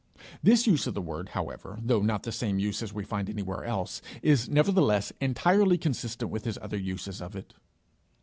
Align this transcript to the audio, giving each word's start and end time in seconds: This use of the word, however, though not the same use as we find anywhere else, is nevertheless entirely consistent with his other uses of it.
This 0.41 0.65
use 0.65 0.87
of 0.87 0.95
the 0.95 0.99
word, 1.01 1.29
however, 1.37 1.77
though 1.79 2.01
not 2.01 2.23
the 2.23 2.31
same 2.31 2.57
use 2.57 2.81
as 2.81 2.91
we 2.91 3.03
find 3.05 3.29
anywhere 3.29 3.63
else, 3.63 4.01
is 4.23 4.49
nevertheless 4.49 5.13
entirely 5.21 5.77
consistent 5.77 6.31
with 6.31 6.43
his 6.43 6.57
other 6.59 6.77
uses 6.79 7.21
of 7.21 7.35
it. 7.35 7.53